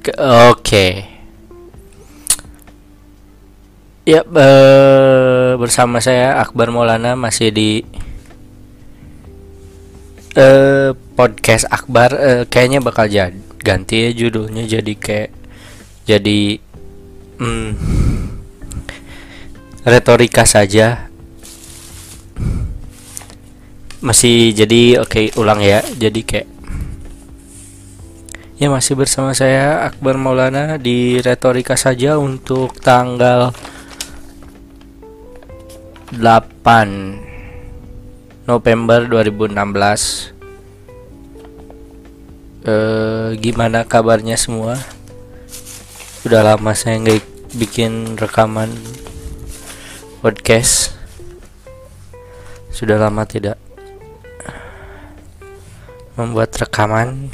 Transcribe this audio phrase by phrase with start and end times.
[0.00, 0.16] Ke-
[0.48, 0.86] Oke.
[4.08, 7.70] Ya, eh, bersama saya Akbar Maulana masih di
[10.34, 15.30] eh podcast Akbar eh, kayaknya bakal jadi ganti ya judulnya jadi kayak
[16.08, 16.40] jadi
[17.38, 17.68] hmm,
[19.84, 21.12] retorika saja.
[24.00, 25.84] Masih jadi oke ulang ya.
[25.84, 26.48] Jadi kayak
[28.60, 33.56] Ya masih bersama saya Akbar Maulana di retorika saja untuk tanggal
[36.12, 39.56] 8 November 2016
[42.68, 44.76] eh, Gimana kabarnya semua?
[46.28, 48.68] Udah lama saya nggak bikin rekaman
[50.20, 50.92] podcast.
[52.68, 53.56] Sudah lama tidak
[56.20, 57.32] membuat rekaman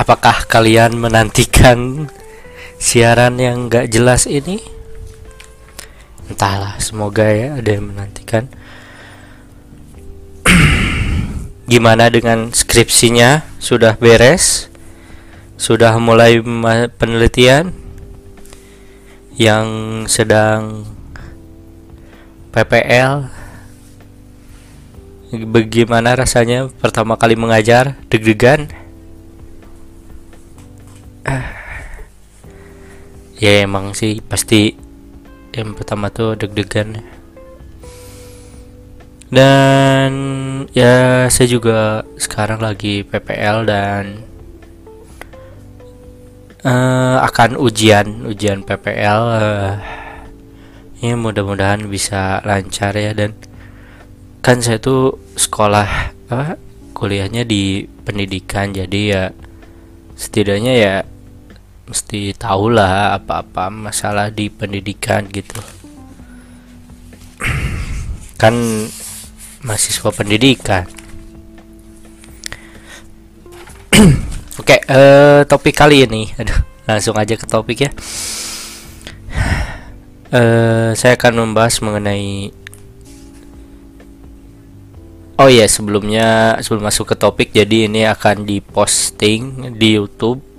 [0.00, 2.08] Apakah kalian menantikan
[2.80, 4.56] siaran yang gak jelas ini?
[6.24, 8.48] Entahlah, semoga ya ada yang menantikan.
[11.68, 13.44] Gimana dengan skripsinya?
[13.60, 14.72] Sudah beres?
[15.60, 16.40] Sudah mulai
[16.96, 17.76] penelitian?
[19.36, 19.68] Yang
[20.08, 20.88] sedang
[22.56, 23.28] PPL?
[25.44, 28.00] Bagaimana rasanya pertama kali mengajar?
[28.08, 28.79] Deg-degan?
[33.40, 34.76] Ya emang sih pasti
[35.56, 37.00] yang pertama tuh deg-degan
[39.30, 40.12] dan
[40.74, 44.04] ya saya juga sekarang lagi PPL dan
[46.66, 49.72] eh, akan ujian ujian PPL eh,
[51.00, 53.14] ya mudah-mudahan bisa lancar ya.
[53.14, 53.38] Dan
[54.42, 56.58] kan saya tuh sekolah apa
[56.92, 59.24] kuliahnya di pendidikan jadi ya
[60.18, 60.94] setidaknya ya
[61.90, 65.58] mesti tahu lah apa-apa masalah di pendidikan gitu.
[68.38, 68.54] Kan
[69.66, 70.86] mahasiswa pendidikan.
[74.62, 76.30] Oke eh, topik kali ini.
[76.38, 77.90] Aduh langsung aja ke topik ya.
[80.30, 82.54] Eh saya akan membahas mengenai
[85.40, 90.49] Oh iya sebelumnya sebelum masuk ke topik jadi ini akan diposting di YouTube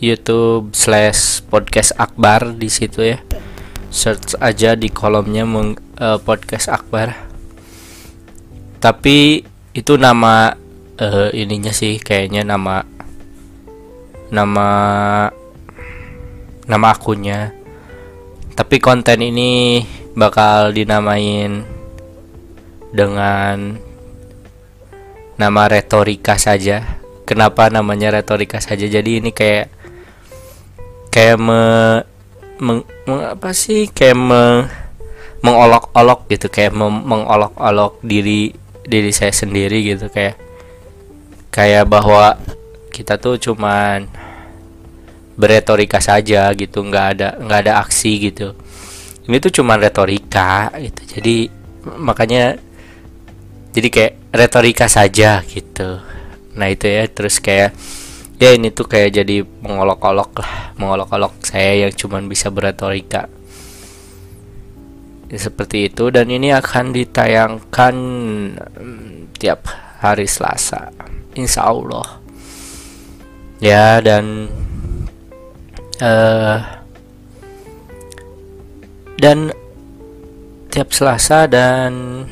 [0.00, 3.20] YouTube slash podcast Akbar di situ ya.
[3.92, 7.12] Search aja di kolomnya meng, eh, podcast Akbar.
[8.80, 9.44] Tapi
[9.76, 10.56] itu nama
[10.96, 12.80] eh, ininya sih kayaknya nama
[14.32, 14.68] nama
[16.64, 17.52] nama akunnya.
[18.56, 19.84] Tapi konten ini
[20.16, 21.68] bakal dinamain
[22.96, 23.76] dengan
[25.36, 26.99] nama retorika saja
[27.30, 28.90] kenapa namanya retorika saja.
[28.90, 29.70] Jadi ini kayak
[31.14, 31.62] kayak me,
[32.58, 33.86] meng, meng- apa sih?
[33.86, 34.42] Kayak me,
[35.46, 36.50] mengolok-olok gitu.
[36.50, 38.50] Kayak mem- mengolok-olok diri
[38.82, 40.10] diri saya sendiri gitu.
[40.10, 40.42] Kayak
[41.54, 42.34] kayak bahwa
[42.90, 44.10] kita tuh cuman
[45.38, 46.82] beretorika saja gitu.
[46.82, 48.58] Nggak ada nggak ada aksi gitu.
[49.30, 51.02] Ini tuh cuman retorika gitu.
[51.14, 51.46] Jadi
[51.94, 52.58] makanya
[53.70, 56.10] jadi kayak retorika saja gitu
[56.60, 57.72] nah itu ya terus kayak
[58.40, 63.28] ya ini tuh kayak jadi mengolok-olok lah mengolok-olok saya yang cuman bisa beretorika.
[65.30, 67.94] Ya, seperti itu dan ini akan ditayangkan
[68.58, 69.68] mm, tiap
[70.02, 70.90] hari Selasa
[71.36, 72.18] Insya Allah.
[73.60, 74.48] Ya dan
[76.00, 76.58] eh
[79.20, 79.52] dan
[80.72, 82.24] tiap Selasa dan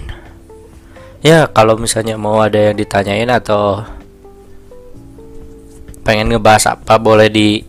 [1.20, 3.84] ya kalau misalnya mau ada yang ditanyain atau
[6.08, 7.60] pengen ngebahas apa boleh di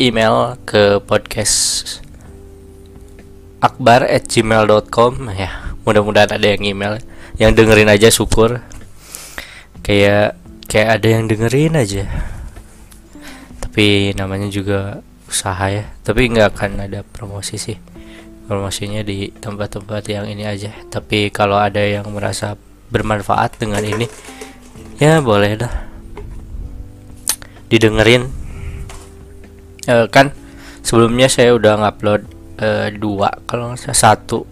[0.00, 1.84] email ke podcast
[3.60, 6.98] akbar at gmail.com ya mudah-mudahan ada yang email.
[7.38, 8.58] Yang dengerin aja syukur.
[9.86, 10.34] Kayak
[10.66, 12.04] kayak ada yang dengerin aja.
[13.62, 15.86] Tapi namanya juga usaha ya.
[16.02, 17.78] Tapi nggak akan ada promosi sih.
[18.50, 20.74] Promosinya di tempat-tempat yang ini aja.
[20.90, 22.58] Tapi kalau ada yang merasa
[22.90, 24.06] bermanfaat dengan ini
[25.02, 25.95] ya boleh dah
[27.66, 28.30] didengerin.
[29.86, 30.34] Eh, kan
[30.82, 32.22] sebelumnya saya udah ngupload
[32.58, 34.46] eh, dua kalau nggak satu.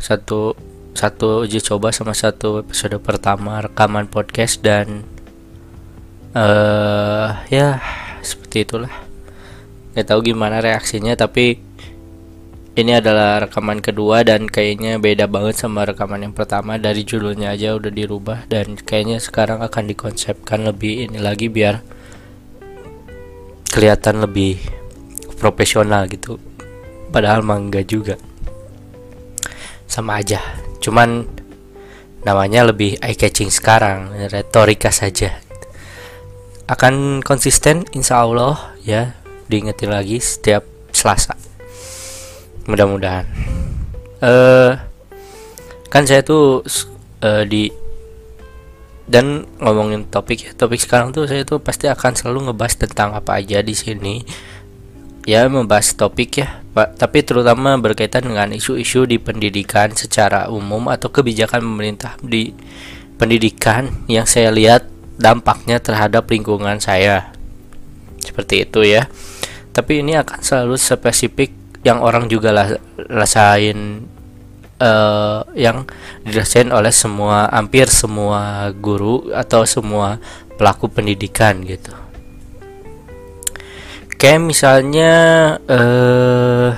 [0.00, 0.52] Satu
[0.94, 5.02] satu uji coba sama satu episode pertama rekaman podcast dan
[6.34, 7.80] eh ya
[8.20, 8.92] seperti itulah.
[9.94, 11.62] Nggak tahu gimana reaksinya tapi
[12.74, 16.74] ini adalah rekaman kedua dan kayaknya beda banget sama rekaman yang pertama.
[16.74, 21.93] Dari judulnya aja udah dirubah dan kayaknya sekarang akan dikonsepkan lebih ini lagi biar
[23.74, 24.62] kelihatan lebih
[25.34, 26.38] profesional gitu.
[27.10, 28.14] Padahal mangga juga.
[29.90, 30.38] Sama aja.
[30.78, 31.26] Cuman
[32.22, 35.42] namanya lebih eye catching sekarang retorika saja.
[36.70, 39.18] Akan konsisten insya Allah ya.
[39.50, 40.62] Diingetin lagi setiap
[40.94, 41.34] Selasa.
[42.70, 43.26] Mudah-mudahan.
[44.24, 44.72] Uh,
[45.92, 46.64] kan saya tuh
[47.20, 47.68] uh, di
[49.04, 53.36] dan ngomongin topik ya topik sekarang tuh saya tuh pasti akan selalu ngebahas tentang apa
[53.40, 54.24] aja di sini.
[55.24, 57.00] Ya membahas topik ya Pak.
[57.00, 62.52] Tapi terutama berkaitan dengan isu-isu di pendidikan secara umum atau kebijakan pemerintah di
[63.16, 64.84] pendidikan yang saya lihat
[65.16, 67.32] dampaknya terhadap lingkungan saya.
[68.20, 69.08] Seperti itu ya.
[69.72, 71.52] Tapi ini akan selalu spesifik
[71.84, 74.08] yang orang juga rasain
[74.80, 75.86] uh, yang
[76.24, 80.18] dirasain oleh semua hampir semua guru atau semua
[80.56, 81.92] pelaku pendidikan gitu.
[84.14, 85.12] Kayak misalnya
[85.68, 86.72] uh,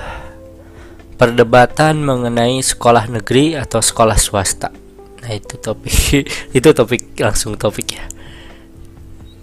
[1.15, 4.69] perdebatan mengenai sekolah negeri atau sekolah swasta.
[5.23, 5.95] Nah itu topik
[6.57, 8.05] itu topik langsung topik ya.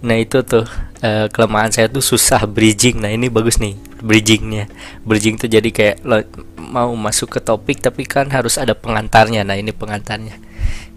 [0.05, 0.67] Nah itu tuh
[1.03, 3.01] uh, kelemahan saya tuh susah bridging.
[3.01, 4.69] Nah ini bagus nih bridgingnya.
[5.03, 6.21] Bridging tuh jadi kayak lo
[6.59, 9.43] mau masuk ke topik tapi kan harus ada pengantarnya.
[9.43, 10.37] Nah ini pengantarnya.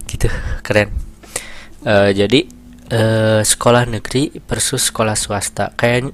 [0.06, 0.28] Gitu
[0.62, 0.92] keren.
[1.82, 2.46] Uh, jadi
[2.92, 5.72] uh, sekolah negeri versus sekolah swasta.
[5.74, 6.12] Kayak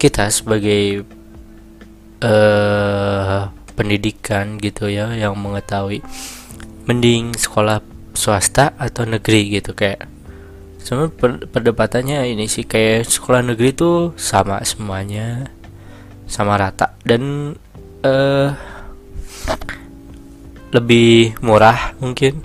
[0.00, 1.04] kita sebagai
[2.24, 6.00] uh, pendidikan gitu ya yang mengetahui
[6.88, 7.82] mending sekolah
[8.16, 9.76] swasta atau negeri gitu.
[9.76, 10.08] Kayak
[10.86, 15.50] Cuma per perdebatannya ini sih kayak sekolah negeri tuh sama semuanya
[16.30, 16.94] sama rata.
[17.02, 17.50] Dan
[18.06, 18.48] uh,
[20.70, 22.38] lebih murah mungkin.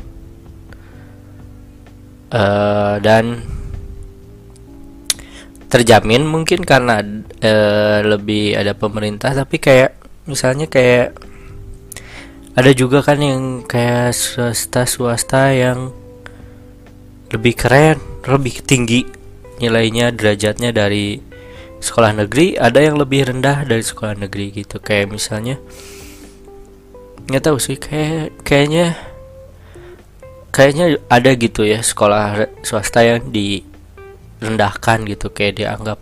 [2.33, 3.45] Uh, dan
[5.69, 7.05] terjamin mungkin karena
[7.45, 9.37] uh, lebih ada pemerintah.
[9.37, 11.13] Tapi kayak misalnya kayak
[12.57, 15.93] ada juga kan yang kayak swasta swasta yang
[17.29, 19.05] lebih keren lebih tinggi
[19.61, 21.21] nilainya derajatnya dari
[21.81, 24.77] sekolah negeri ada yang lebih rendah dari sekolah negeri gitu.
[24.81, 25.57] Kayak misalnya
[27.29, 28.97] nggak tahu sih kayak kayaknya
[30.51, 35.99] kayaknya ada gitu ya sekolah swasta yang direndahkan gitu kayak dianggap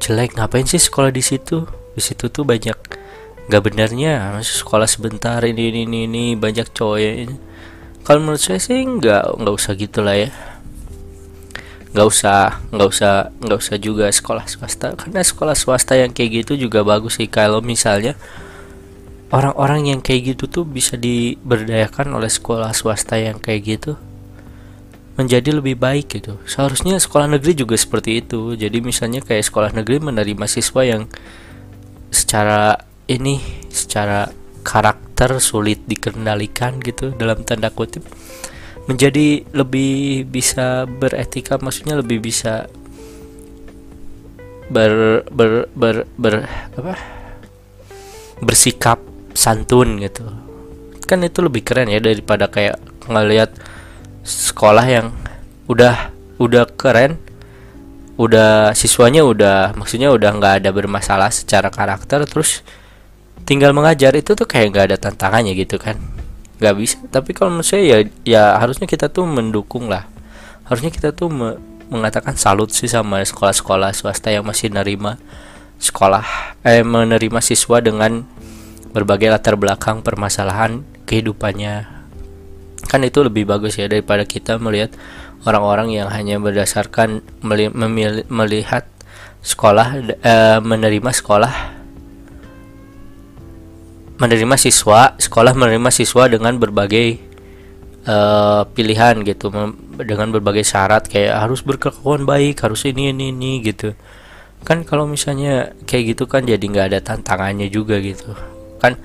[0.00, 0.36] jelek.
[0.36, 1.68] Ngapain sih sekolah di situ?
[1.92, 2.76] Di situ tuh banyak
[3.48, 7.12] nggak benarnya masih sekolah sebentar ini ini ini, ini banyak cowok ya
[8.04, 10.28] kalau menurut saya sih nggak nggak usah gitulah ya
[11.88, 14.94] nggak usah nggak usah nggak usah juga sekolah swasta.
[14.96, 17.28] Karena sekolah swasta yang kayak gitu juga bagus sih.
[17.28, 18.16] Kalau misalnya
[19.32, 23.92] orang-orang yang kayak gitu tuh bisa diberdayakan oleh sekolah swasta yang kayak gitu
[25.18, 26.38] menjadi lebih baik gitu.
[26.46, 28.54] Seharusnya sekolah negeri juga seperti itu.
[28.54, 31.10] Jadi misalnya kayak sekolah negeri menerima siswa yang
[32.14, 32.78] secara
[33.10, 34.30] ini secara
[34.62, 38.04] karakter sulit dikendalikan gitu dalam tanda kutip
[38.88, 42.66] menjadi lebih bisa beretika maksudnya lebih bisa
[44.72, 46.34] ber ber ber, ber
[46.72, 46.96] apa?
[48.40, 48.98] Bersikap
[49.36, 50.24] santun gitu.
[51.04, 53.52] Kan itu lebih keren ya daripada kayak ngelihat
[54.24, 55.06] sekolah yang
[55.68, 57.20] udah udah keren
[58.18, 62.66] udah siswanya udah maksudnya udah nggak ada bermasalah secara karakter terus
[63.46, 66.17] tinggal mengajar itu tuh kayak nggak ada tantangannya gitu kan
[66.58, 66.98] nggak bisa.
[67.08, 70.10] Tapi kalau menurut saya ya ya harusnya kita tuh mendukung lah.
[70.66, 71.48] Harusnya kita tuh me
[71.88, 75.16] mengatakan salut sih sama sekolah-sekolah swasta yang masih menerima
[75.80, 76.26] sekolah
[76.60, 78.28] eh menerima siswa dengan
[78.92, 81.88] berbagai latar belakang permasalahan kehidupannya.
[82.84, 84.92] Kan itu lebih bagus ya daripada kita melihat
[85.48, 88.84] orang-orang yang hanya berdasarkan melihat
[89.40, 89.86] sekolah
[90.20, 91.77] eh, menerima sekolah
[94.18, 97.22] menerima siswa sekolah menerima siswa dengan berbagai
[98.04, 99.54] uh, pilihan gitu
[100.02, 103.94] dengan berbagai syarat kayak harus berkelakuan baik harus ini ini ini gitu.
[104.66, 108.34] Kan kalau misalnya kayak gitu kan jadi nggak ada tantangannya juga gitu.
[108.82, 108.98] Kan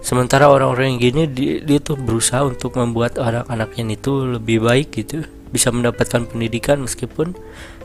[0.00, 5.28] sementara orang-orang yang gini dia, dia tuh berusaha untuk membuat anak-anaknya itu lebih baik gitu
[5.52, 7.36] bisa mendapatkan pendidikan meskipun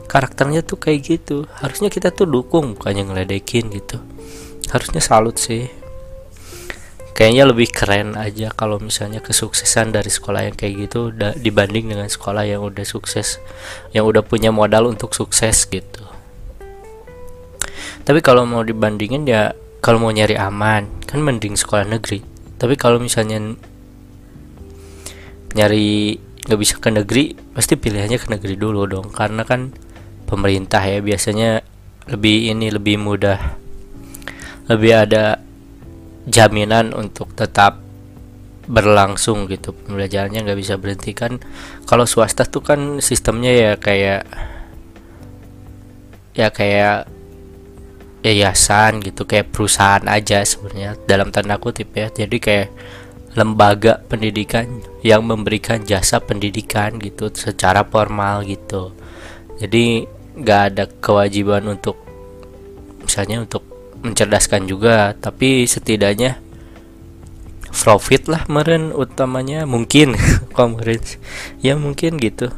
[0.08, 1.44] karakternya tuh kayak gitu.
[1.60, 4.00] Harusnya kita tuh dukung bukannya ngeledekin gitu.
[4.72, 5.83] Harusnya salut sih
[7.14, 12.42] kayaknya lebih keren aja kalau misalnya kesuksesan dari sekolah yang kayak gitu dibanding dengan sekolah
[12.46, 13.38] yang udah sukses
[13.94, 16.04] yang udah punya modal untuk sukses gitu.
[18.04, 22.26] Tapi kalau mau dibandingin ya kalau mau nyari aman kan mending sekolah negeri.
[22.58, 23.40] Tapi kalau misalnya
[25.54, 29.08] nyari nggak bisa ke negeri pasti pilihannya ke negeri dulu dong.
[29.14, 29.72] Karena kan
[30.26, 31.62] pemerintah ya biasanya
[32.10, 33.40] lebih ini lebih mudah
[34.68, 35.40] lebih ada
[36.28, 37.84] jaminan untuk tetap
[38.68, 39.76] berlangsung gitu.
[39.76, 41.40] Pembelajarannya nggak bisa berhenti kan.
[41.84, 44.24] Kalau swasta tuh kan sistemnya ya kayak
[46.34, 47.12] ya kayak
[48.24, 52.08] yayasan gitu kayak perusahaan aja sebenarnya dalam tanda kutip ya.
[52.08, 52.70] Jadi kayak
[53.34, 58.94] lembaga pendidikan yang memberikan jasa pendidikan gitu secara formal gitu.
[59.60, 62.00] Jadi nggak ada kewajiban untuk
[63.04, 63.73] misalnya untuk
[64.04, 66.44] mencerdaskan juga tapi setidaknya
[67.84, 69.66] profit lah meren utamanya.
[69.66, 70.16] Mungkin
[70.56, 71.02] kemarin
[71.60, 72.54] ya mungkin gitu.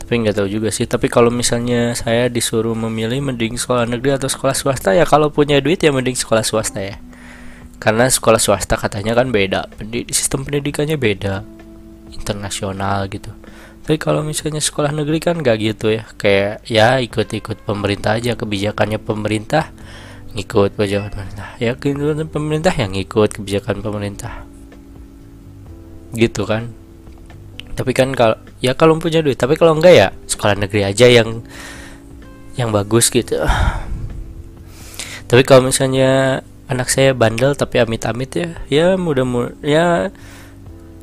[0.00, 0.88] Tapi nggak tahu juga sih.
[0.88, 5.60] Tapi kalau misalnya saya disuruh memilih mending sekolah negeri atau sekolah swasta ya kalau punya
[5.60, 6.96] duit ya mending sekolah swasta ya.
[7.82, 9.68] Karena sekolah swasta katanya kan beda.
[10.08, 11.42] Sistem pendidikannya beda.
[12.14, 13.34] Internasional gitu.
[13.82, 16.06] Tapi kalau misalnya sekolah negeri kan nggak gitu ya.
[16.14, 18.38] Kayak ya ikut-ikut pemerintah aja.
[18.38, 19.74] Kebijakannya pemerintah
[20.32, 21.48] ngikut kebijakan pemerintah.
[21.60, 24.34] Ya kebijakan pemerintah yang ngikut kebijakan pemerintah.
[26.16, 26.72] Gitu kan.
[27.72, 31.40] Tapi kan kalau ya kalau punya duit tapi kalau enggak ya sekolah negeri aja yang
[32.56, 33.40] yang bagus gitu.
[35.32, 39.86] Tapi kalau misalnya anak saya bandel tapi amit-amit ya ya mudah-mudahan ya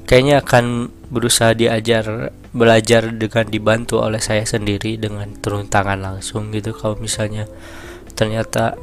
[0.06, 6.74] kayaknya akan berusaha diajar belajar dengan dibantu oleh saya sendiri dengan turun tangan langsung gitu.
[6.74, 7.50] Kalau misalnya
[8.14, 8.78] ternyata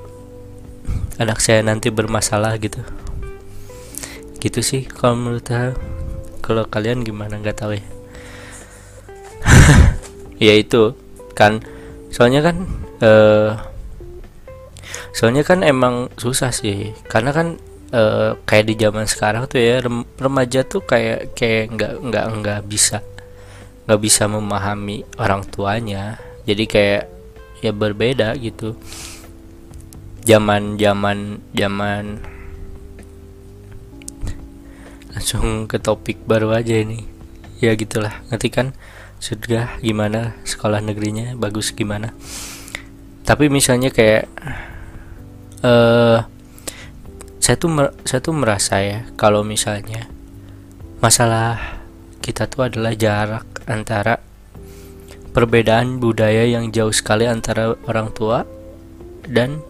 [1.17, 2.81] anak saya nanti bermasalah gitu.
[4.41, 5.73] Gitu sih kalau menurut saya.
[6.45, 7.41] Kalau kalian gimana?
[7.41, 7.85] Nggak tahu ya.
[10.37, 10.93] Ya itu
[11.33, 11.65] kan.
[12.13, 12.57] Soalnya kan
[13.01, 13.57] uh,
[15.17, 16.93] soalnya kan emang susah sih.
[17.09, 17.57] Karena kan
[17.97, 19.81] uh, kayak di zaman sekarang tuh ya
[20.21, 23.01] remaja tuh kayak kayak nggak nggak nggak bisa
[23.89, 26.21] nggak bisa memahami orang tuanya.
[26.45, 27.17] Jadi kayak
[27.65, 28.77] ya berbeda gitu
[30.27, 32.19] zaman zaman zaman.
[35.15, 37.07] Langsung ke topik baru aja ini.
[37.63, 38.21] Ya gitulah.
[38.29, 38.75] Nanti kan?
[39.23, 40.37] Sudah gimana?
[40.43, 42.13] Sekolah negerinya bagus gimana?
[43.23, 44.29] Tapi misalnya kayak
[45.65, 46.27] uh,
[47.39, 47.71] saya tuh
[48.03, 50.11] saya tuh merasa ya kalau misalnya
[50.99, 51.79] masalah
[52.19, 54.19] kita tuh adalah jarak antara
[55.31, 58.43] perbedaan budaya yang jauh sekali antara orang tua
[59.31, 59.63] dan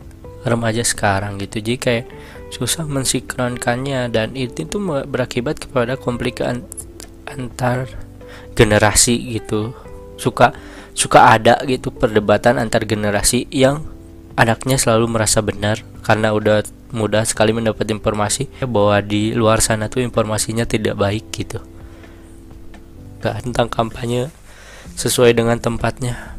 [0.47, 1.59] remaja sekarang gitu.
[1.59, 2.07] Jadi kayak
[2.55, 6.63] susah mensinkronkannya dan itu tuh berakibat kepada komplikan
[7.27, 7.91] antar
[8.55, 9.75] generasi gitu.
[10.17, 10.55] Suka
[10.97, 13.85] suka ada gitu perdebatan antar generasi yang
[14.39, 20.01] anaknya selalu merasa benar karena udah mudah sekali mendapat informasi bahwa di luar sana tuh
[20.01, 21.59] informasinya tidak baik gitu.
[23.21, 24.31] Gak tentang kampanye
[24.95, 26.36] sesuai dengan tempatnya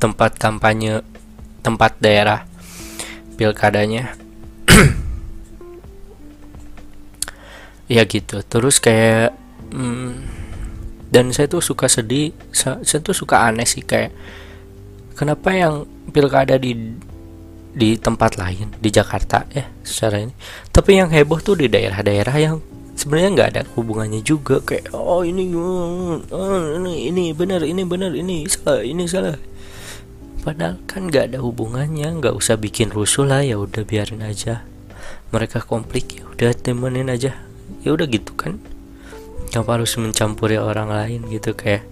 [0.00, 1.04] tempat kampanye
[1.60, 2.48] tempat daerah
[3.36, 4.16] pilkadanya.
[7.90, 8.38] Ya gitu.
[8.46, 9.34] Terus kayak
[9.74, 10.22] hmm,
[11.10, 14.14] dan saya tuh suka sedih saya, saya tuh suka aneh sih kayak
[15.18, 15.74] kenapa yang
[16.14, 16.74] pilkada di
[17.70, 20.34] di tempat lain di Jakarta ya secara ini
[20.70, 22.56] tapi yang heboh tuh di daerah-daerah yang
[22.98, 26.18] sebenarnya nggak ada hubungannya juga kayak oh ini oh,
[26.78, 29.38] ini ini benar ini benar ini salah ini salah
[30.40, 34.64] padahal kan nggak ada hubungannya nggak usah bikin rusuh lah ya udah biarin aja.
[35.30, 37.36] Mereka konflik ya udah temenin aja.
[37.84, 38.58] Ya udah gitu kan.
[39.50, 41.84] Kenapa harus mencampuri orang lain gitu kayak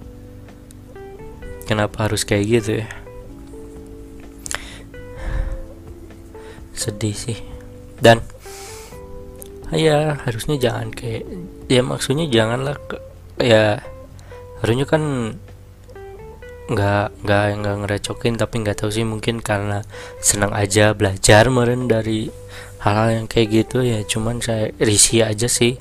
[1.68, 2.88] kenapa harus kayak gitu ya?
[6.72, 7.38] Sedih sih.
[7.98, 8.22] Dan
[9.74, 11.28] ya harusnya jangan kayak
[11.68, 12.80] ya maksudnya janganlah
[13.36, 13.84] ya
[14.64, 15.02] harusnya kan
[16.68, 19.80] nggak nggak nggak ngerecokin tapi nggak tahu sih mungkin karena
[20.20, 22.28] senang aja belajar meren dari
[22.82, 24.02] hal-hal yang kayak gitu ya.
[24.06, 25.78] Cuman saya risih aja sih.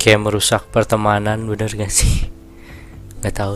[0.00, 2.32] Kayak merusak pertemanan bener gak sih?
[3.20, 3.54] Nggak tahu.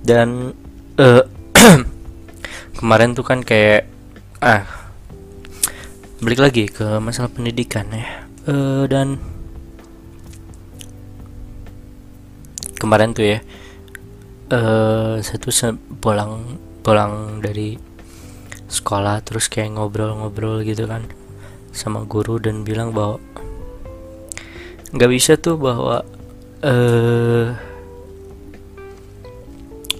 [0.00, 0.56] Dan
[0.96, 1.24] uh,
[2.80, 3.90] kemarin tuh kan kayak
[4.40, 4.64] ah
[6.22, 8.24] balik lagi ke masalah pendidikan ya.
[8.46, 9.20] Uh, dan
[12.76, 13.38] kemarin tuh ya.
[14.46, 15.50] Uh, saya tuh
[15.98, 17.74] pulang pulang dari
[18.70, 21.10] sekolah terus kayak ngobrol-ngobrol gitu kan
[21.74, 23.18] sama guru dan bilang bahwa
[24.94, 26.06] nggak bisa tuh bahwa
[26.62, 27.46] uh,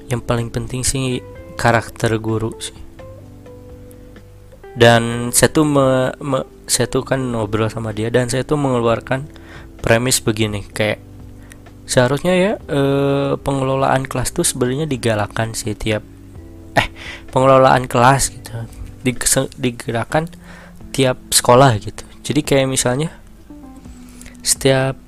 [0.06, 1.20] yang paling penting sih
[1.58, 2.78] karakter guru sih.
[4.76, 9.24] Dan saya tuh me, me, saya tuh kan ngobrol sama dia dan saya tuh mengeluarkan
[9.80, 11.00] premis begini kayak
[11.86, 16.02] seharusnya ya eh, pengelolaan kelas tuh sebenarnya digalakkan sih tiap
[16.76, 16.88] eh
[17.30, 18.52] pengelolaan kelas gitu
[19.56, 20.26] digerakkan
[20.90, 23.14] tiap sekolah gitu jadi kayak misalnya
[24.42, 24.98] setiap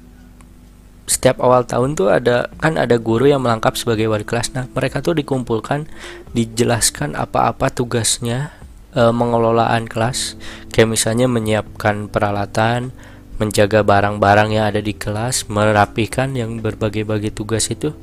[1.08, 4.52] setiap awal tahun tuh ada kan ada guru yang melengkap sebagai wali kelas.
[4.52, 5.88] Nah, mereka tuh dikumpulkan,
[6.36, 8.52] dijelaskan apa-apa tugasnya
[8.92, 10.36] e, mengelolaan kelas.
[10.68, 12.92] Kayak misalnya menyiapkan peralatan,
[13.38, 17.94] menjaga barang-barang yang ada di kelas, merapikan yang berbagai-bagai tugas itu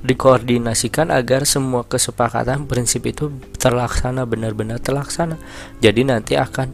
[0.00, 3.28] dikoordinasikan agar semua kesepakatan prinsip itu
[3.60, 5.36] terlaksana benar-benar terlaksana.
[5.80, 6.72] Jadi nanti akan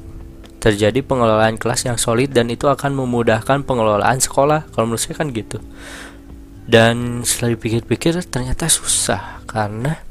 [0.63, 4.67] terjadi pengelolaan kelas yang solid dan itu akan memudahkan pengelolaan sekolah.
[4.71, 5.63] Kalau menurut saya kan gitu.
[6.67, 10.03] Dan setelah dipikir-pikir ternyata susah karena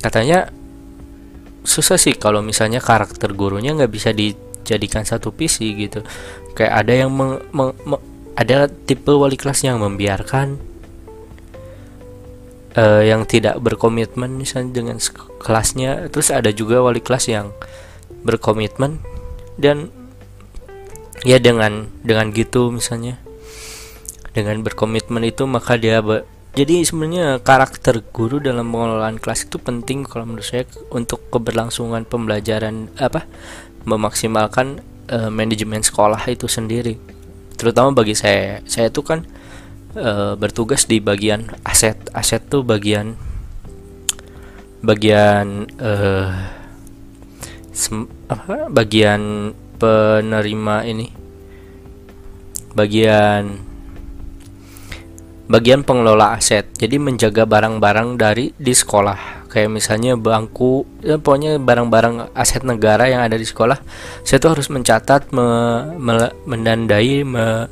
[0.00, 0.48] katanya
[1.60, 4.16] susah sih kalau misalnya karakter gurunya nggak bisa
[4.66, 6.02] dijadikan satu visi gitu.
[6.58, 8.02] Kayak ada yang meng, meng, meng,
[8.34, 10.58] ada tipe wali kelas yang membiarkan
[12.76, 15.00] uh, yang tidak berkomitmen misalnya dengan
[15.40, 17.50] kelasnya terus ada juga wali kelas yang
[18.22, 19.00] berkomitmen
[19.56, 19.88] dan
[21.24, 23.16] ya dengan dengan gitu misalnya
[24.36, 30.04] dengan berkomitmen itu maka dia be, jadi sebenarnya karakter guru dalam pengelolaan kelas itu penting
[30.04, 33.24] kalau menurut saya untuk keberlangsungan pembelajaran apa
[33.86, 36.98] memaksimalkan uh, manajemen sekolah itu sendiri.
[37.56, 38.60] Terutama bagi saya.
[38.66, 39.24] Saya itu kan
[39.96, 41.96] uh, bertugas di bagian aset.
[42.12, 43.16] Aset tuh bagian
[44.82, 46.34] bagian uh,
[48.28, 48.68] apa?
[48.68, 51.08] Bagian penerima ini.
[52.76, 53.62] Bagian
[55.46, 56.68] bagian pengelola aset.
[56.74, 63.24] Jadi menjaga barang-barang dari di sekolah kayak misalnya bangku ya pokoknya barang-barang aset negara yang
[63.24, 63.80] ada di sekolah
[64.20, 65.48] saya tuh harus mencatat me,
[65.96, 67.64] me, mendandai me,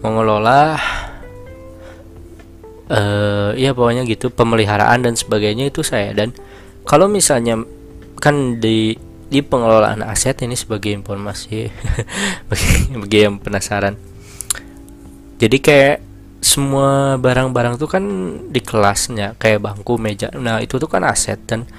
[0.00, 0.80] mengelola
[2.92, 6.12] uh, ya pokoknya gitu pemeliharaan dan sebagainya itu saya.
[6.12, 6.36] Dan
[6.84, 7.62] kalau misalnya
[8.20, 8.96] kan di
[9.32, 11.72] di pengelolaan aset ini sebagai informasi
[12.52, 13.96] bagi, bagi yang penasaran.
[15.40, 15.96] Jadi kayak
[16.42, 18.04] semua barang-barang tuh kan
[18.50, 20.26] di kelasnya kayak bangku meja.
[20.34, 21.70] Nah itu tuh kan aset dan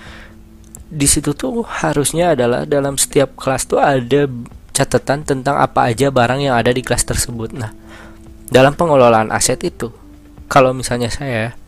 [0.88, 4.32] di situ tuh harusnya adalah dalam setiap kelas tuh ada
[4.72, 7.52] catatan tentang apa aja barang yang ada di kelas tersebut.
[7.52, 7.76] Nah
[8.48, 9.92] dalam pengelolaan aset itu
[10.48, 11.60] kalau misalnya saya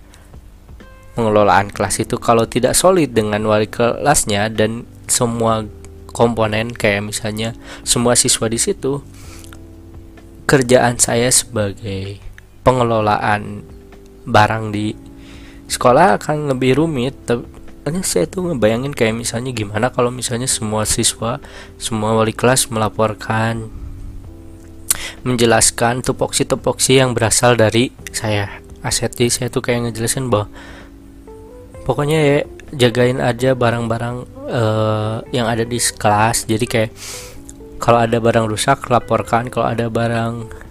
[1.19, 5.67] pengelolaan kelas itu kalau tidak solid dengan wali kelasnya dan semua
[6.15, 9.03] komponen kayak misalnya semua siswa di situ
[10.47, 12.24] kerjaan saya sebagai
[12.65, 13.61] pengelolaan
[14.25, 14.97] barang di
[15.69, 17.13] sekolah akan lebih rumit.
[17.29, 21.37] Tapi saya tuh ngebayangin kayak misalnya gimana kalau misalnya semua siswa
[21.77, 23.69] semua wali kelas melaporkan
[25.21, 28.49] menjelaskan tupoksi-tupoksi yang berasal dari saya.
[28.81, 30.49] Aset jadi saya tuh kayak ngejelasin bahwa
[31.85, 32.37] pokoknya ya
[32.73, 34.17] jagain aja barang-barang
[34.49, 36.49] uh, yang ada di kelas.
[36.49, 36.91] Jadi kayak
[37.77, 39.49] kalau ada barang rusak laporkan.
[39.53, 40.64] Kalau ada barang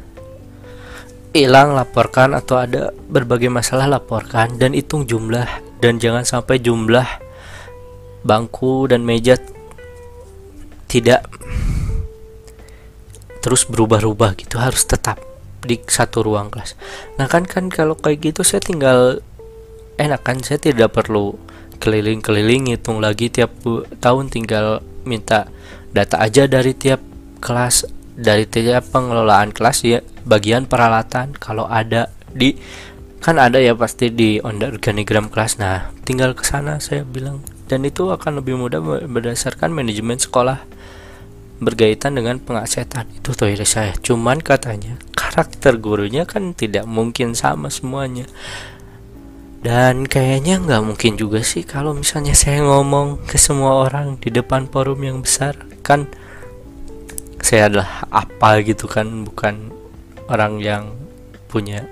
[1.34, 5.50] hilang laporkan atau ada berbagai masalah laporkan dan hitung jumlah
[5.82, 7.04] dan jangan sampai jumlah
[8.22, 9.34] bangku dan meja
[10.86, 11.26] tidak
[13.42, 15.18] terus berubah-ubah gitu harus tetap
[15.60, 16.78] di satu ruang kelas.
[17.18, 19.18] Nah kan kan kalau kayak gitu saya tinggal
[19.98, 21.34] enak kan saya tidak perlu
[21.82, 23.50] keliling-keliling hitung lagi tiap
[23.98, 25.50] tahun tinggal minta
[25.90, 27.02] data aja dari tiap
[27.42, 32.54] kelas dari tiap pengelolaan kelas ya bagian peralatan kalau ada di
[33.18, 35.56] kan ada ya pasti di organigram kelas.
[35.56, 37.40] Nah tinggal ke sana saya bilang.
[37.64, 40.60] Dan itu akan lebih mudah berdasarkan manajemen sekolah
[41.64, 43.96] berkaitan dengan pengasetan itu tuh saya.
[44.04, 48.28] Cuman katanya karakter gurunya kan tidak mungkin sama semuanya.
[49.64, 54.68] Dan kayaknya nggak mungkin juga sih kalau misalnya saya ngomong ke semua orang di depan
[54.68, 55.56] forum yang besar.
[55.80, 56.12] Kan
[57.44, 59.68] saya adalah apa gitu kan bukan
[60.32, 60.96] orang yang
[61.44, 61.84] punya.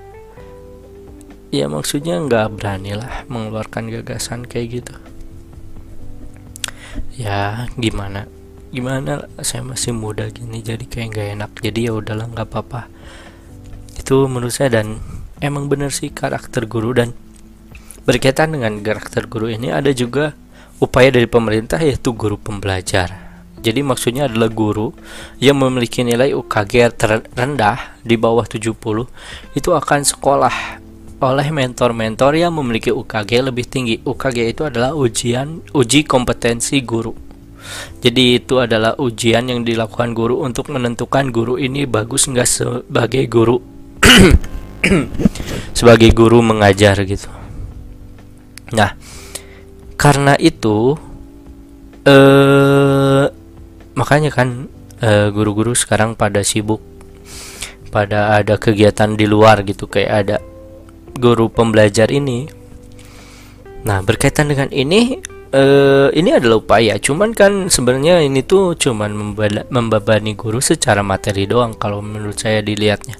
[1.53, 4.95] Ya maksudnya nggak berani lah mengeluarkan gagasan kayak gitu.
[7.13, 8.25] Ya gimana?
[8.73, 9.29] Gimana?
[9.45, 11.51] Saya masih muda gini jadi kayak nggak enak.
[11.61, 12.89] Jadi ya udahlah nggak apa-apa.
[13.93, 14.97] Itu menurut saya dan
[15.37, 16.97] emang bener sih karakter guru.
[16.97, 17.13] Dan
[18.09, 20.33] berkaitan dengan karakter guru ini ada juga
[20.81, 23.22] upaya dari pemerintah yaitu guru pembelajar
[23.63, 24.91] jadi maksudnya adalah guru
[25.39, 28.75] yang memiliki nilai UKG terendah di bawah 70
[29.55, 30.83] itu akan sekolah
[31.23, 33.95] oleh mentor-mentor yang memiliki UKG lebih tinggi.
[34.03, 37.15] UKG itu adalah ujian uji kompetensi guru.
[38.03, 43.63] Jadi itu adalah ujian yang dilakukan guru untuk menentukan guru ini bagus nggak sebagai guru
[45.79, 47.31] sebagai guru mengajar gitu.
[48.75, 48.99] Nah,
[49.95, 50.99] karena itu
[52.03, 53.42] eh
[53.93, 54.69] makanya kan
[55.01, 56.81] eh, guru-guru sekarang pada sibuk
[57.93, 60.37] pada ada kegiatan di luar gitu kayak ada
[61.13, 62.49] guru pembelajar ini.
[63.85, 65.21] Nah, berkaitan dengan ini
[65.53, 66.97] uh, ini adalah upaya.
[66.97, 69.13] Cuman kan sebenarnya ini tuh cuman
[69.69, 73.13] membebani guru secara materi doang kalau menurut saya dilihatnya.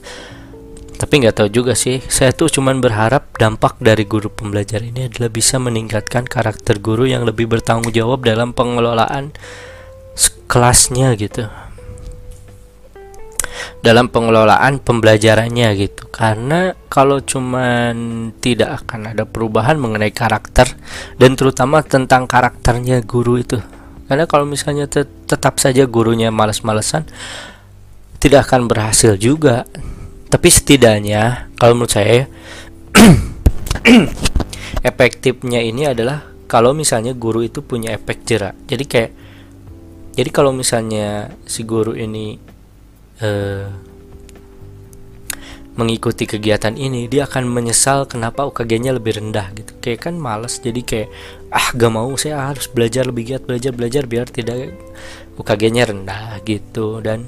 [0.97, 1.99] Tapi nggak tahu juga sih.
[2.07, 7.27] Saya tuh cuman berharap dampak dari guru pembelajar ini adalah bisa meningkatkan karakter guru yang
[7.27, 9.35] lebih bertanggung jawab dalam pengelolaan
[10.47, 11.49] kelasnya gitu.
[13.83, 16.07] Dalam pengelolaan pembelajarannya gitu.
[16.13, 20.71] Karena kalau cuman tidak akan ada perubahan mengenai karakter
[21.17, 23.59] dan terutama tentang karakternya guru itu.
[24.07, 27.09] Karena kalau misalnya te tetap saja gurunya males-malesan
[28.21, 29.65] tidak akan berhasil juga.
[30.29, 32.25] Tapi setidaknya kalau menurut saya
[34.89, 38.53] efektifnya ini adalah kalau misalnya guru itu punya efek jerak.
[38.69, 39.11] Jadi kayak
[40.13, 42.37] jadi kalau misalnya si guru ini
[43.21, 43.65] uh,
[45.73, 49.73] mengikuti kegiatan ini dia akan menyesal kenapa UKG-nya lebih rendah gitu.
[49.81, 51.09] Kayak kan males jadi kayak
[51.49, 54.77] ah gak mau saya harus belajar lebih giat belajar belajar biar tidak
[55.41, 57.01] UKG-nya rendah gitu.
[57.01, 57.25] Dan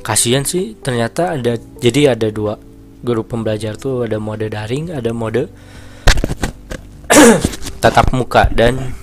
[0.00, 2.56] kasihan sih ternyata ada jadi ada dua
[3.04, 5.52] guru pembelajar tuh ada mode daring ada mode
[7.84, 8.96] tatap muka dan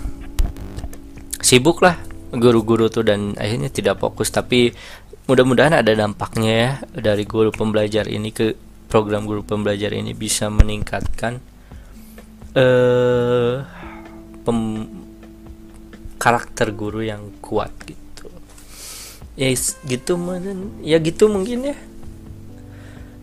[1.44, 4.34] sibuk lah guru-guru tuh dan akhirnya tidak fokus.
[4.34, 4.74] Tapi
[5.30, 8.58] mudah-mudahan ada dampaknya ya dari guru pembelajar ini ke
[8.90, 11.42] program guru pembelajar ini bisa meningkatkan
[12.54, 13.66] uh,
[14.46, 14.60] pem,
[16.22, 18.30] karakter guru yang kuat gitu.
[19.34, 19.50] Ya
[19.88, 20.14] gitu
[20.86, 21.78] ya gitu mungkin ya.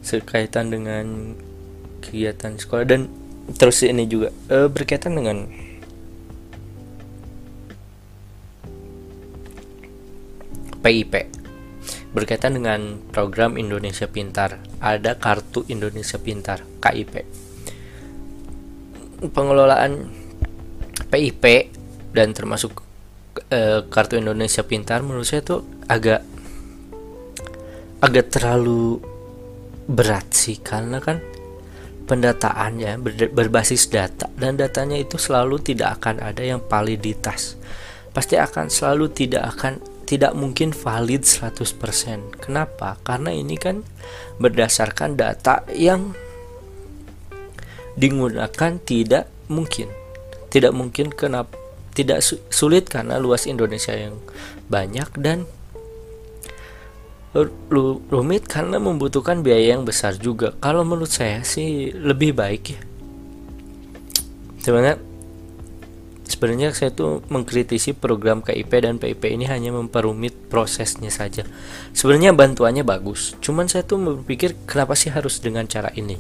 [0.01, 1.37] Sekaitan dengan
[2.01, 3.13] kegiatan sekolah dan
[3.55, 5.47] terus ini juga uh, berkaitan dengan
[10.81, 11.15] PIP
[12.11, 14.59] berkaitan dengan program Indonesia Pintar.
[14.83, 17.15] Ada kartu Indonesia Pintar (KIP).
[19.31, 20.11] Pengelolaan
[21.11, 21.45] PIP
[22.11, 22.83] dan termasuk
[23.51, 26.23] e, kartu Indonesia Pintar menurut saya tuh agak
[28.01, 28.99] agak terlalu
[29.91, 31.21] berat sih karena kan
[32.09, 32.99] pendataannya
[33.31, 37.61] berbasis data dan datanya itu selalu tidak akan ada yang validitas
[38.11, 39.79] pasti akan selalu tidak akan
[40.11, 42.43] tidak mungkin valid 100%.
[42.43, 42.99] Kenapa?
[43.07, 43.87] Karena ini kan
[44.43, 46.19] berdasarkan data yang
[47.95, 49.87] digunakan tidak mungkin.
[50.51, 51.55] Tidak mungkin kenapa
[51.95, 54.19] tidak sulit karena luas Indonesia yang
[54.67, 55.47] banyak dan
[58.11, 60.59] rumit karena membutuhkan biaya yang besar juga.
[60.59, 62.83] Kalau menurut saya sih lebih baik ya.
[64.59, 64.99] Sebenarnya
[66.41, 71.45] Sebenarnya saya tuh mengkritisi program KIP dan PIP ini hanya memperumit prosesnya saja.
[71.93, 76.17] Sebenarnya bantuannya bagus, cuman saya tuh berpikir kenapa sih harus dengan cara ini?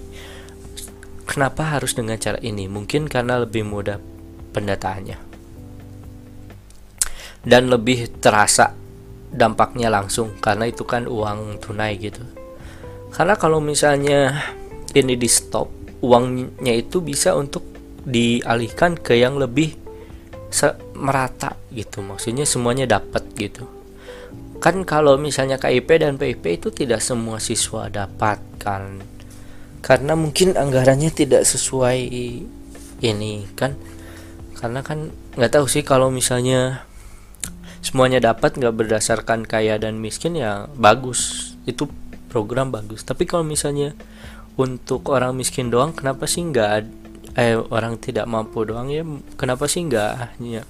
[1.24, 2.68] Kenapa harus dengan cara ini?
[2.68, 3.96] Mungkin karena lebih mudah
[4.52, 5.16] pendataannya.
[7.40, 8.76] Dan lebih terasa
[9.32, 12.20] dampaknya langsung karena itu kan uang tunai gitu.
[13.08, 14.36] Karena kalau misalnya
[14.92, 15.72] ini di stop,
[16.04, 17.64] uangnya itu bisa untuk
[18.04, 19.79] dialihkan ke yang lebih
[20.98, 22.02] merata gitu.
[22.02, 23.66] Maksudnya semuanya dapat gitu.
[24.60, 29.00] Kan kalau misalnya KIP dan PIP itu tidak semua siswa dapatkan
[29.80, 31.98] karena mungkin anggarannya tidak sesuai
[33.00, 33.78] ini kan.
[34.60, 35.08] Karena kan
[35.40, 36.84] nggak tahu sih kalau misalnya
[37.80, 41.52] semuanya dapat nggak berdasarkan kaya dan miskin ya bagus.
[41.64, 41.88] Itu
[42.28, 43.00] program bagus.
[43.08, 43.96] Tapi kalau misalnya
[44.60, 46.99] untuk orang miskin doang kenapa sih nggak
[47.38, 49.06] eh orang tidak mampu doang ya.
[49.38, 50.64] Kenapa sih nggak ya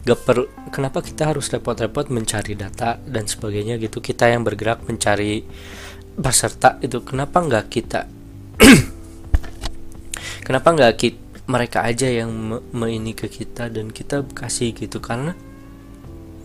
[0.00, 4.00] gak per kenapa kita harus repot-repot mencari data dan sebagainya gitu?
[4.00, 5.44] Kita yang bergerak mencari
[6.16, 7.02] peserta itu.
[7.02, 8.00] Kenapa nggak kita
[10.46, 15.02] kenapa nggak kita mereka aja yang me, me ini ke kita dan kita kasih gitu?
[15.02, 15.34] Karena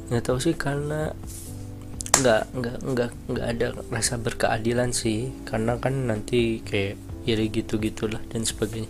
[0.09, 1.13] nggak tahu sih karena
[2.15, 5.31] nggak nggak nggak nggak ada rasa berkeadilan sih.
[5.47, 8.89] Karena kan nanti kayak iri gitu gitulah dan sebagainya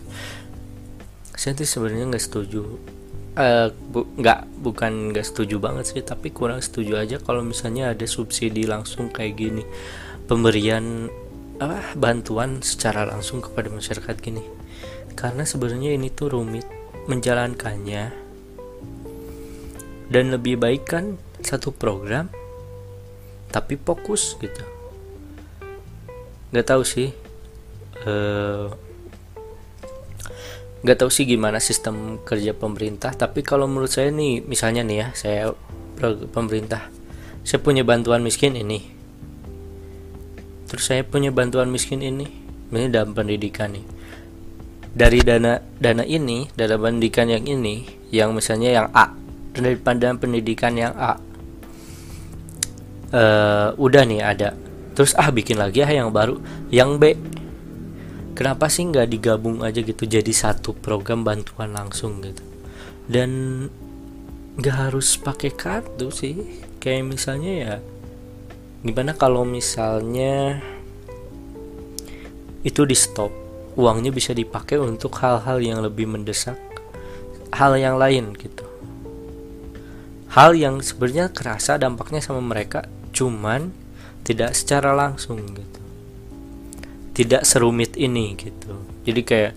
[1.36, 2.64] saya tuh sebenarnya nggak setuju
[3.36, 8.08] uh, bu, nggak bukan nggak setuju banget sih tapi kurang setuju aja kalau misalnya ada
[8.08, 9.64] subsidi langsung kayak gini.
[10.26, 11.12] Pemberian
[11.62, 14.44] apa bantuan secara langsung kepada masyarakat gini.
[15.16, 16.66] Karena sebenarnya ini tuh rumit
[17.08, 18.26] menjalankannya.
[20.06, 22.30] Dan lebih baik kan satu program
[23.54, 24.64] tapi fokus gitu.
[26.52, 27.10] Nggak tahu sih
[28.06, 28.66] eh,
[30.86, 35.08] nggak tahu sih gimana sistem kerja pemerintah tapi kalau menurut saya nih misalnya nih ya
[35.18, 35.42] saya
[36.30, 36.94] pemerintah
[37.46, 38.82] saya punya bantuan miskin ini.
[40.66, 42.26] Terus saya punya bantuan miskin ini
[42.74, 43.86] ini dalam pendidikan nih.
[44.90, 49.14] Dari dana dana ini dana pendidikan yang ini yang misalnya yang A
[49.54, 51.22] dari pandang pendidikan yang A.
[53.14, 54.58] Uh, udah nih ada.
[54.98, 56.42] Terus ah bikin lagi ah yang baru
[56.74, 57.14] yang B
[58.36, 62.44] kenapa sih nggak digabung aja gitu jadi satu program bantuan langsung gitu?
[63.08, 63.32] Dan
[64.60, 66.62] nggak harus pakai kartu sih.
[66.84, 67.76] Kayak misalnya ya
[68.86, 70.62] gimana kalau misalnya
[72.62, 73.34] itu di stop
[73.74, 76.60] uangnya bisa dipakai untuk hal-hal yang lebih mendesak
[77.56, 78.68] hal yang lain gitu.
[80.36, 83.72] Hal yang sebenarnya kerasa dampaknya sama mereka cuman
[84.28, 85.85] tidak secara langsung gitu
[87.16, 88.76] tidak serumit ini gitu.
[89.08, 89.54] Jadi kayak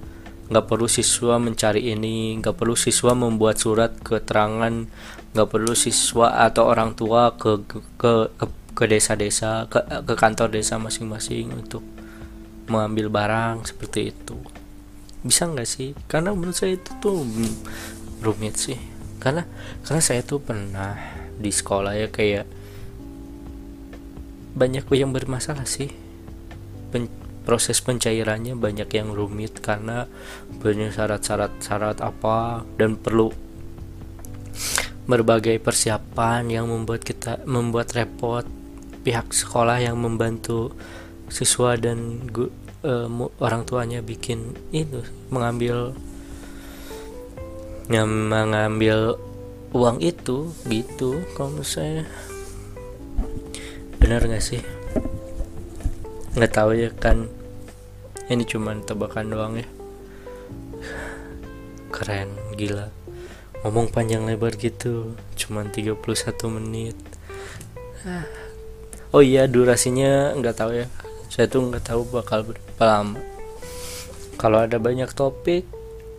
[0.49, 4.89] nggak perlu siswa mencari ini nggak perlu siswa membuat surat keterangan
[5.37, 8.13] nggak perlu siswa atau orang tua ke ke, ke,
[8.73, 11.85] ke desa-desa ke, ke kantor desa masing-masing untuk
[12.71, 14.39] mengambil barang seperti itu.
[15.21, 15.93] Bisa nggak sih?
[16.09, 17.27] Karena menurut saya itu tuh
[18.25, 18.79] rumit sih.
[19.19, 19.45] Karena
[19.85, 20.97] karena saya tuh pernah
[21.37, 22.47] di sekolah ya kayak
[24.57, 25.93] banyak yang bermasalah sih.
[26.89, 27.18] Pen,
[27.49, 30.05] proses pencairannya banyak yang rumit karena
[30.61, 33.33] banyak syarat-syarat syarat apa dan perlu
[35.09, 38.45] berbagai persiapan yang membuat kita membuat repot
[39.01, 40.77] pihak sekolah yang membantu
[41.33, 42.53] siswa dan gu,
[42.85, 43.09] uh,
[43.41, 45.01] orang tuanya bikin itu
[45.33, 45.97] mengambil
[47.89, 49.17] yang mengambil
[49.73, 52.05] uang itu gitu kalau saya.
[53.97, 54.61] Benar nggak sih?
[56.37, 57.38] Nggak tahu ya kan
[58.29, 59.69] ini cuman tebakan doang ya.
[61.89, 62.93] Keren gila.
[63.65, 65.97] Ngomong panjang lebar gitu cuman 31
[66.53, 66.97] menit.
[69.11, 70.87] Oh iya durasinya nggak tahu ya.
[71.33, 73.21] Saya tuh nggak tahu bakal berapa lama.
[74.37, 75.65] Kalau ada banyak topik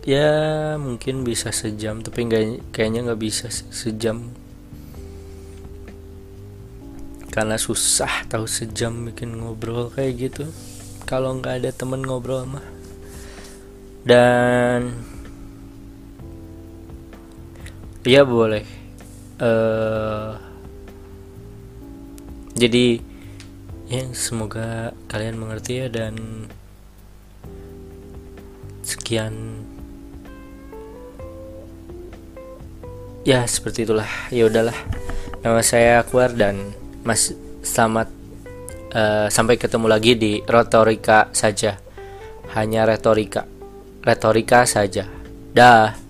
[0.02, 4.34] ya mungkin bisa sejam tapi nggak kayaknya nggak bisa sejam.
[7.30, 10.50] Karena susah tahu sejam bikin ngobrol kayak gitu
[11.08, 12.66] kalau nggak ada temen ngobrol mah.
[14.04, 15.00] Dan
[18.04, 18.64] ya boleh.
[19.40, 20.36] Uh,
[22.56, 23.00] jadi
[23.88, 26.46] ya semoga kalian mengerti ya dan
[28.84, 29.64] sekian.
[33.24, 34.08] Ya seperti itulah.
[34.28, 34.76] Ya udahlah.
[35.40, 37.32] Nama saya Akwar dan mas
[37.64, 38.19] selamat
[38.92, 41.78] uh, sampai ketemu lagi di retorika saja.
[42.54, 43.46] Hanya retorika.
[44.02, 45.06] Retorika saja.
[45.50, 46.09] Dah